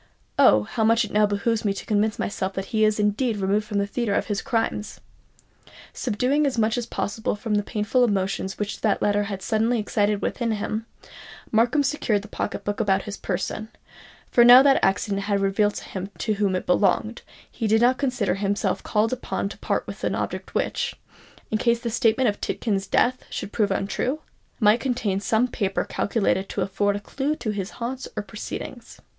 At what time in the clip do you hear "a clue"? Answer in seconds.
26.95-27.35